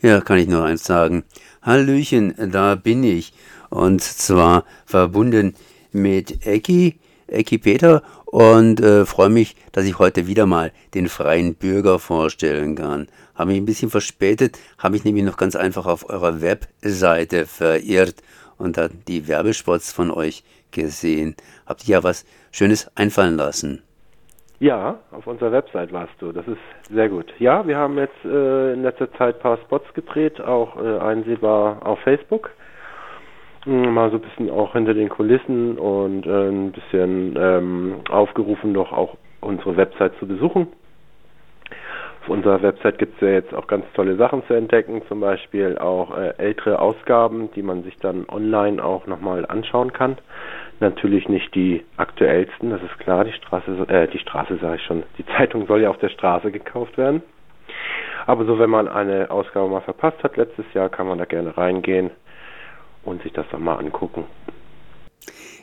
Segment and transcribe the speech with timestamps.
[0.00, 1.24] Ja, kann ich nur eins sagen.
[1.60, 3.32] Hallöchen, da bin ich.
[3.68, 5.54] Und zwar verbunden
[5.90, 11.56] mit Ecki, Ecki Peter und äh, freue mich, dass ich heute wieder mal den freien
[11.56, 13.08] Bürger vorstellen kann.
[13.34, 18.22] Habe mich ein bisschen verspätet, habe ich nämlich noch ganz einfach auf eurer Webseite verirrt
[18.56, 21.34] und dann die Werbespots von euch gesehen.
[21.66, 23.82] Habt ihr ja was Schönes einfallen lassen.
[24.60, 26.32] Ja, auf unserer Website warst du.
[26.32, 26.58] Das ist
[26.90, 27.32] sehr gut.
[27.38, 31.86] Ja, wir haben jetzt äh, in letzter Zeit ein paar Spots gedreht, auch äh, einsehbar
[31.86, 32.50] auf Facebook.
[33.64, 38.74] Hm, mal so ein bisschen auch hinter den Kulissen und äh, ein bisschen ähm, aufgerufen,
[38.74, 40.66] doch auch unsere Website zu besuchen.
[42.22, 45.78] Auf unserer Website gibt es ja jetzt auch ganz tolle Sachen zu entdecken, zum Beispiel
[45.78, 50.18] auch äh, ältere Ausgaben, die man sich dann online auch nochmal anschauen kann
[50.80, 55.02] natürlich nicht die aktuellsten, das ist klar, die Straße, äh, die Straße sage ich schon,
[55.18, 57.22] die Zeitung soll ja auf der Straße gekauft werden.
[58.26, 61.56] Aber so, wenn man eine Ausgabe mal verpasst hat letztes Jahr, kann man da gerne
[61.56, 62.10] reingehen
[63.04, 64.24] und sich das dann mal angucken.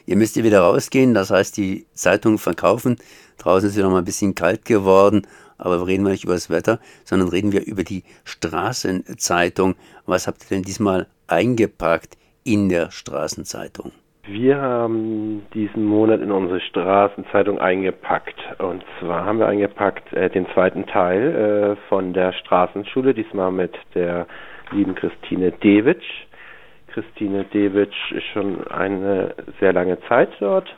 [0.08, 2.98] Ihr müsst ihr wieder rausgehen, das heißt die Zeitung verkaufen.
[3.38, 5.26] Draußen ist noch mal ein bisschen kalt geworden,
[5.58, 9.76] aber reden wir nicht über das Wetter, sondern reden wir über die Straßenzeitung.
[10.06, 13.92] Was habt ihr denn diesmal eingepackt in der Straßenzeitung?
[14.28, 18.36] Wir haben diesen Monat in unsere Straßenzeitung eingepackt.
[18.58, 23.78] Und zwar haben wir eingepackt äh, den zweiten Teil äh, von der Straßenschule, diesmal mit
[23.94, 24.26] der
[24.72, 26.26] lieben Christine Dewitsch.
[26.88, 30.76] Christine Dewitsch ist schon eine sehr lange Zeit dort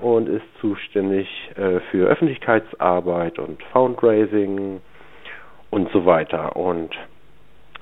[0.00, 4.80] und ist zuständig äh, für Öffentlichkeitsarbeit und Fundraising
[5.68, 6.56] und so weiter.
[6.56, 6.96] Und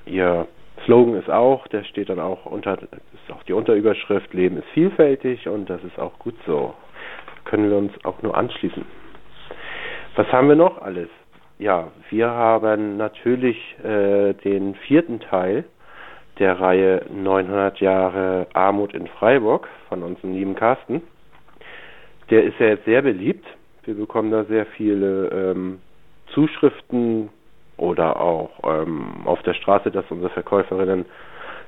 [0.05, 0.45] ihr
[0.85, 5.47] Slogan ist auch, der steht dann auch unter, ist auch die Unterüberschrift, Leben ist vielfältig
[5.47, 6.73] und das ist auch gut so.
[7.43, 8.85] Können wir uns auch nur anschließen.
[10.15, 11.09] Was haben wir noch alles?
[11.57, 15.65] Ja, wir haben natürlich äh, den vierten Teil
[16.39, 21.01] der Reihe 900 Jahre Armut in Freiburg von unserem lieben Carsten.
[22.29, 23.45] Der ist ja jetzt sehr beliebt.
[23.85, 25.79] Wir bekommen da sehr viele ähm,
[26.33, 27.29] Zuschriften,
[27.77, 31.05] oder auch ähm, auf der Straße, dass unsere Verkäuferinnen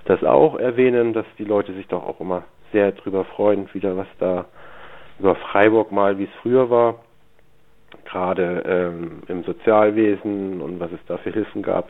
[0.05, 4.07] das auch erwähnen, dass die Leute sich doch auch immer sehr drüber freuen, wieder was
[4.19, 4.45] da
[5.19, 6.95] über Freiburg mal, wie es früher war,
[8.05, 11.89] gerade ähm, im Sozialwesen und was es da für Hilfen gab,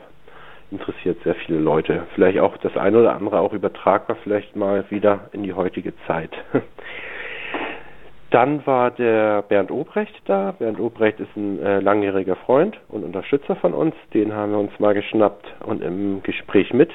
[0.70, 2.06] interessiert sehr viele Leute.
[2.14, 6.30] Vielleicht auch das eine oder andere auch übertragbar vielleicht mal wieder in die heutige Zeit.
[8.30, 10.52] Dann war der Bernd Obrecht da.
[10.52, 13.94] Bernd Obrecht ist ein äh, langjähriger Freund und Unterstützer von uns.
[14.12, 16.90] Den haben wir uns mal geschnappt und im Gespräch mit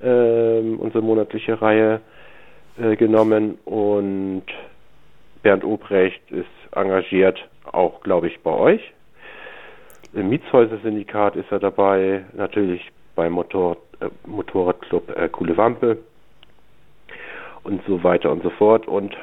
[0.00, 2.00] ähm, unsere monatliche Reihe
[2.80, 3.58] äh, genommen.
[3.64, 4.44] Und
[5.42, 7.38] Bernd Obrecht ist engagiert,
[7.72, 8.92] auch glaube ich, bei euch.
[10.12, 15.98] Im Mietshäuser-Syndikat ist er dabei, natürlich beim Motor, äh, Motorradclub äh, Coole Wampe
[17.64, 18.86] und so weiter und so fort.
[18.86, 19.16] Und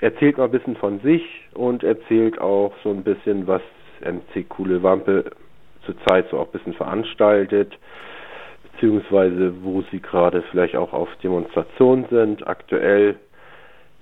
[0.00, 1.22] erzählt mal ein bisschen von sich
[1.54, 3.62] und erzählt auch so ein bisschen, was
[4.00, 5.30] MC Coole Wampe
[5.84, 7.72] zurzeit so auch ein bisschen veranstaltet,
[8.72, 12.46] beziehungsweise wo sie gerade vielleicht auch auf Demonstrationen sind.
[12.46, 13.16] Aktuell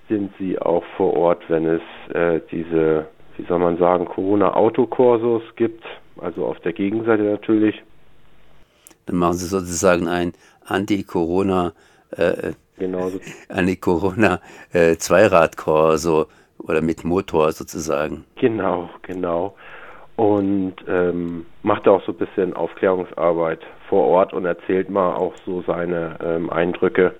[0.09, 3.07] sind sie auch vor Ort, wenn es äh, diese,
[3.37, 5.85] wie soll man sagen, Corona-Autokorsos gibt,
[6.21, 7.81] also auf der Gegenseite natürlich.
[9.07, 10.33] Dann machen sie sozusagen ein
[10.67, 11.73] Anti-Corona-
[12.17, 13.21] äh, Genauso.
[13.49, 14.41] Eine Corona
[14.73, 14.97] äh,
[16.59, 18.25] oder mit Motor sozusagen.
[18.37, 19.55] Genau, genau.
[20.17, 25.63] Und ähm, macht auch so ein bisschen Aufklärungsarbeit vor Ort und erzählt mal auch so
[25.67, 27.15] seine ähm, Eindrücke,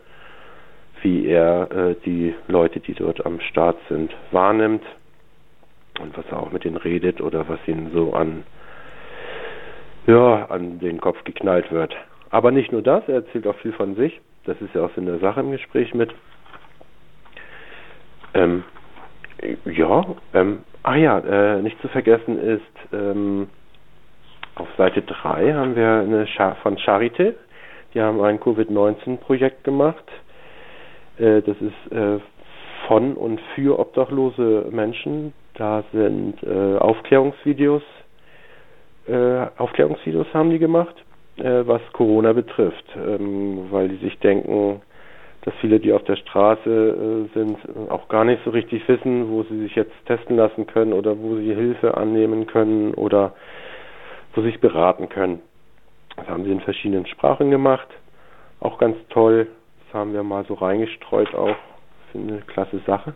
[1.03, 4.85] wie er äh, die Leute, die dort am Start sind, wahrnimmt
[6.01, 8.45] und was er auch mit denen redet oder was ihnen so an
[10.07, 11.95] ja, an den Kopf geknallt wird.
[12.31, 14.21] Aber nicht nur das, er erzählt auch viel von sich.
[14.47, 16.13] Das ist ja auch so eine Sache im Gespräch mit.
[18.35, 18.65] Ähm,
[19.65, 23.49] ja, ähm, ah ja, äh, nicht zu vergessen ist, ähm,
[24.57, 27.35] auf Seite 3 haben wir eine Char von Charité.
[27.95, 30.05] Die haben ein Covid-19-Projekt gemacht.
[31.19, 32.19] Äh, das ist äh,
[32.87, 35.33] von und für obdachlose Menschen.
[35.55, 37.83] Da sind äh, Aufklärungsvideos.
[39.07, 40.95] Äh, Aufklärungsvideos haben die gemacht
[41.37, 44.83] äh, was Corona betrifft, ähm, weil die sich denken,
[45.43, 47.59] dass viele, die auf der Straße äh, sind,
[47.91, 51.37] auch gar nicht so richtig wissen, wo sie sich jetzt testen lassen können oder wo
[51.37, 53.35] sie Hilfe annehmen können oder
[54.35, 55.41] wo sie sich beraten können.
[56.17, 57.89] Das haben sie in verschiedenen Sprachen gemacht.
[58.61, 59.49] Auch ganz toll.
[59.85, 61.57] Das haben wir mal so reingestreut auch.
[62.13, 63.15] Finde eine klasse Sache.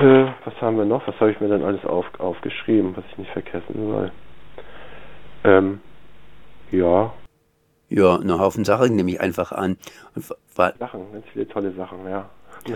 [0.00, 1.06] Äh, was haben wir noch?
[1.06, 4.10] Was habe ich mir denn alles auf, aufgeschrieben, was ich nicht vergessen soll?
[5.44, 5.80] Ähm,
[6.78, 7.12] ja.
[7.88, 9.76] Ja, einen Haufen Sachen nehme ich einfach an.
[10.14, 12.28] Sachen, ganz viele tolle Sachen, ja.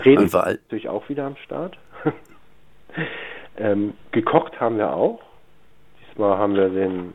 [0.05, 1.77] Reden ist natürlich auch wieder am Start.
[3.57, 5.19] ähm, gekocht haben wir auch.
[6.01, 7.13] Diesmal haben wir den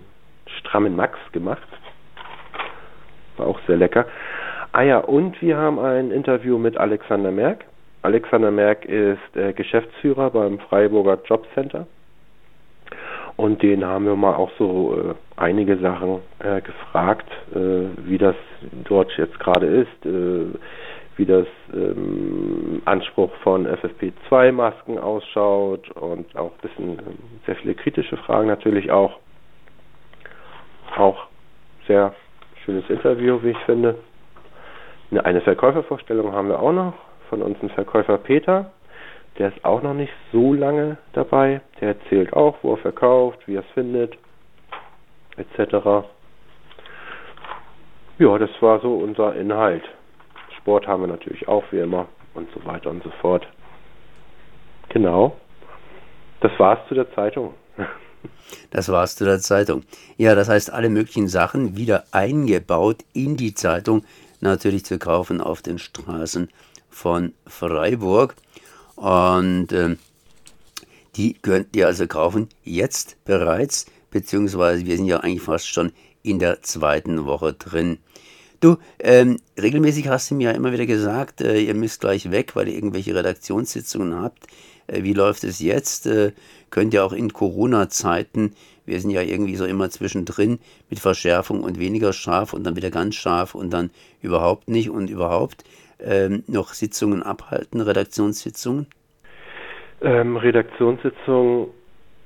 [0.59, 1.67] strammen Max gemacht.
[3.37, 4.07] War auch sehr lecker.
[4.73, 7.65] Ah ja, und wir haben ein Interview mit Alexander Merck.
[8.03, 11.87] Alexander Merck ist äh, Geschäftsführer beim Freiburger Jobcenter.
[13.37, 18.37] Und den haben wir mal auch so äh, einige Sachen äh, gefragt, äh, wie das
[18.89, 20.47] dort jetzt gerade ist, äh,
[21.17, 28.17] wie das ähm, Anspruch von FFP2-Masken ausschaut und auch ein bisschen ähm, sehr viele kritische
[28.17, 29.19] Fragen natürlich auch.
[30.97, 31.27] Auch
[31.87, 32.15] sehr
[32.65, 33.97] schönes Interview, wie ich finde.
[35.23, 36.95] Eine Verkäufervorstellung haben wir auch noch
[37.29, 38.71] von unserem Verkäufer Peter.
[39.39, 41.61] Der ist auch noch nicht so lange dabei.
[41.81, 44.17] Der erzählt auch, wo er verkauft, wie er es findet,
[45.37, 46.07] etc.
[48.19, 49.85] Ja, das war so unser Inhalt.
[50.59, 53.47] Sport haben wir natürlich auch wie immer und so weiter und so fort.
[54.91, 55.37] Genau.
[56.41, 57.55] Das war's zu der Zeitung.
[58.71, 59.85] Das war's zu der Zeitung.
[60.17, 64.05] Ja, das heißt, alle möglichen Sachen wieder eingebaut in die Zeitung,
[64.41, 66.49] natürlich zu kaufen auf den Straßen
[66.89, 68.35] von Freiburg.
[68.97, 69.97] Und äh,
[71.17, 76.39] die könnt ihr also kaufen jetzt bereits, beziehungsweise wir sind ja eigentlich fast schon in
[76.39, 77.99] der zweiten Woche drin.
[78.61, 82.57] Du, ähm, regelmäßig hast du mir ja immer wieder gesagt, äh, ihr müsst gleich weg,
[82.57, 84.47] weil ihr irgendwelche Redaktionssitzungen habt.
[84.87, 86.07] Äh, wie läuft es jetzt?
[86.07, 86.33] Äh,
[86.71, 88.55] könnt ihr auch in Corona-Zeiten,
[88.87, 92.91] wir sind ja irgendwie so immer zwischendrin mit Verschärfung und weniger scharf und dann wieder
[92.91, 93.91] ganz scharf und dann
[94.23, 95.65] überhaupt nicht und überhaupt
[95.99, 98.87] ähm, noch Sitzungen abhalten, Redaktionssitzungen?
[100.03, 101.69] Ähm, Redaktionssitzungen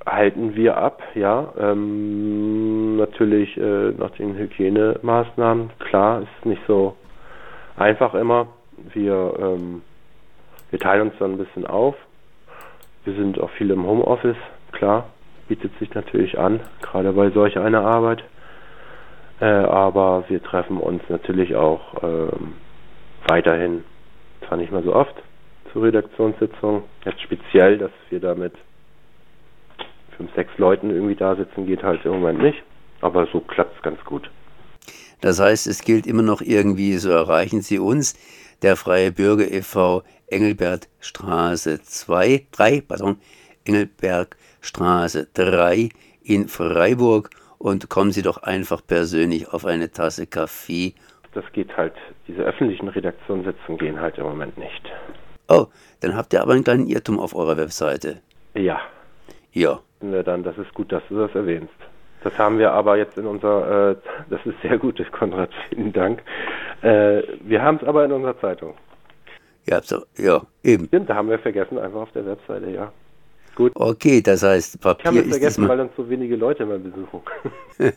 [0.07, 1.53] halten wir ab, ja.
[1.59, 5.71] Ähm, natürlich äh, nach den Hygienemaßnahmen.
[5.79, 6.97] Klar, ist nicht so
[7.77, 8.49] einfach immer.
[8.95, 9.83] Wir, ähm,
[10.71, 11.95] wir teilen uns dann ein bisschen auf.
[13.05, 14.37] Wir sind auch viel im Homeoffice,
[14.73, 15.07] klar,
[15.49, 18.23] bietet sich natürlich an, gerade bei solch einer Arbeit.
[19.41, 22.55] Äh, aber wir treffen uns natürlich auch ähm,
[23.27, 23.85] weiterhin,
[24.47, 25.15] zwar nicht mehr so oft
[25.73, 28.53] zur Redaktionssitzung, jetzt speziell, dass wir da mit
[30.19, 32.63] fünf, sechs Leuten irgendwie da sitzen, geht halt im Moment nicht,
[33.01, 34.31] aber so klappt es ganz gut.
[35.23, 38.15] Das heißt, es gilt immer noch irgendwie, so erreichen Sie uns,
[38.61, 40.03] der Freie Bürger e.V.
[40.27, 43.17] Engelbertstraße 2, 3, pardon,
[43.65, 45.89] Engelbergstraße 3
[46.23, 50.95] in Freiburg und kommen Sie doch einfach persönlich auf eine Tasse Kaffee
[51.39, 51.95] das geht halt,
[52.27, 54.83] diese öffentlichen Redaktionssitzungen gehen halt im Moment nicht.
[55.49, 55.67] Oh,
[56.01, 58.21] dann habt ihr aber einen kleinen Irrtum auf eurer Webseite.
[58.55, 58.81] Ja.
[59.59, 59.81] Ja.
[60.01, 61.75] Dann, das ist gut, dass du das erwähnst.
[62.23, 63.97] Das haben wir aber jetzt in unserer, äh,
[64.31, 66.23] das ist sehr gut, Konrad, vielen Dank.
[66.83, 68.75] Äh, wir haben es aber in unserer Zeitung.
[69.67, 70.87] Ja, so, ja, eben.
[70.87, 72.93] Stimmt, da haben wir vergessen, einfach auf der Webseite, ja.
[73.57, 73.73] Gut.
[73.75, 77.21] Okay, das heißt, Papier ich habe es vergessen, weil uns so wenige Leute immer besuchen.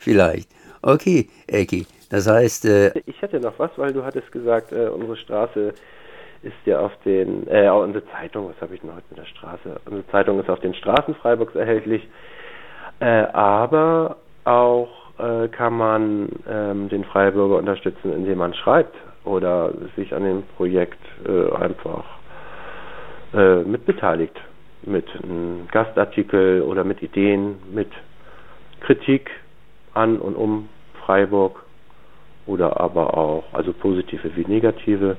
[0.00, 0.48] Vielleicht.
[0.80, 1.86] Okay, Eki.
[2.08, 2.64] Das heißt.
[2.64, 5.74] Äh, ich hätte noch was, weil du hattest gesagt, äh, unsere Straße
[6.42, 9.80] ist ja auf den, äh, unsere Zeitung, was habe ich denn heute mit der Straße?
[9.86, 12.06] Unsere Zeitung ist auf den Straßen Freiburgs erhältlich,
[13.00, 14.88] äh, aber auch
[15.18, 20.98] äh, kann man ähm, den Freiburger unterstützen, indem man schreibt oder sich an dem Projekt
[21.26, 22.04] äh, einfach
[23.34, 24.36] äh, mitbeteiligt.
[24.82, 27.90] Mit einem Gastartikel oder mit Ideen, mit
[28.80, 29.28] Kritik
[29.92, 30.68] an und um
[31.04, 31.64] Freiburg
[32.46, 35.16] oder aber auch, also positive wie negative.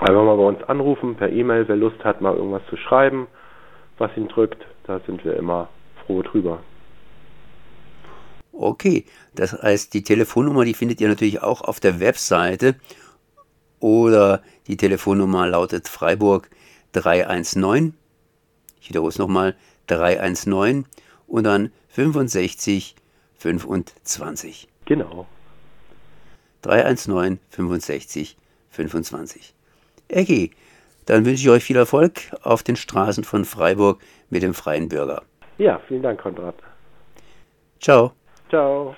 [0.00, 3.28] Einfach mal bei uns anrufen, per E-Mail, wer Lust hat, mal irgendwas zu schreiben,
[3.98, 5.68] was ihn drückt, da sind wir immer
[6.04, 6.60] froh drüber.
[8.52, 12.76] Okay, das heißt, die Telefonnummer, die findet ihr natürlich auch auf der Webseite
[13.80, 16.48] oder die Telefonnummer lautet Freiburg
[16.92, 17.94] 319.
[18.80, 19.56] Ich wiederhole es nochmal,
[19.88, 20.86] 319
[21.26, 22.96] und dann 65
[23.38, 24.68] 25.
[24.86, 25.26] Genau.
[26.62, 28.36] 319 65
[28.70, 29.54] 25.
[30.08, 30.50] Ecki,
[31.06, 35.22] dann wünsche ich euch viel Erfolg auf den Straßen von Freiburg mit dem freien Bürger.
[35.58, 36.56] Ja, vielen Dank, Konrad.
[37.80, 38.12] Ciao.
[38.48, 38.94] Ciao.